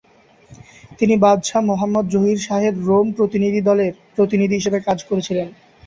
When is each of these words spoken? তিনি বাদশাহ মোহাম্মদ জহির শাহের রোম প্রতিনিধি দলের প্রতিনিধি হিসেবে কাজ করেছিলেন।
তিনি 0.99 1.15
বাদশাহ 1.17 1.61
মোহাম্মদ 1.69 2.05
জহির 2.13 2.39
শাহের 2.39 2.75
রোম 2.87 3.07
প্রতিনিধি 3.17 3.61
দলের 3.69 3.93
প্রতিনিধি 4.15 4.55
হিসেবে 4.59 4.79
কাজ 4.87 4.99
করেছিলেন। 5.09 5.47